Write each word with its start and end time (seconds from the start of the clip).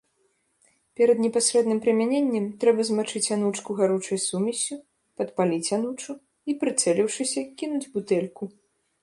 Перад 0.99 1.17
непасрэдным 1.25 1.79
прымяненнем 1.83 2.45
трэба 2.63 2.81
змачыць 2.89 3.29
анучку 3.35 3.69
гаручай 3.83 4.19
сумессю, 4.29 4.75
падпаліць 5.21 5.73
анучу, 5.79 6.11
і 6.17 6.51
прыцэліўшыся 6.65 7.39
кінуць 7.63 7.89
бутэльку. 7.95 8.43